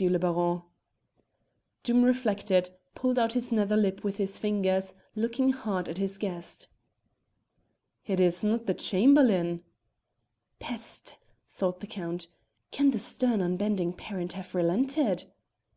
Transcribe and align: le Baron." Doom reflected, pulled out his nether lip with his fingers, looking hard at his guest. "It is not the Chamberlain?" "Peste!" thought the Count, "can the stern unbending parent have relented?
le 0.00 0.16
Baron." 0.20 0.62
Doom 1.82 2.04
reflected, 2.04 2.70
pulled 2.94 3.18
out 3.18 3.32
his 3.32 3.50
nether 3.50 3.76
lip 3.76 4.04
with 4.04 4.16
his 4.18 4.38
fingers, 4.38 4.94
looking 5.16 5.50
hard 5.50 5.88
at 5.88 5.98
his 5.98 6.18
guest. 6.18 6.68
"It 8.06 8.20
is 8.20 8.44
not 8.44 8.66
the 8.66 8.74
Chamberlain?" 8.74 9.64
"Peste!" 10.60 11.16
thought 11.50 11.80
the 11.80 11.88
Count, 11.88 12.28
"can 12.70 12.92
the 12.92 12.98
stern 13.00 13.40
unbending 13.42 13.92
parent 13.92 14.34
have 14.34 14.54
relented? 14.54 15.24